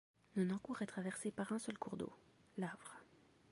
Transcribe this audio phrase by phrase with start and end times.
[0.35, 2.11] Nonancourt est traversée par un seul cours d'eau,
[2.57, 2.99] l'Avre.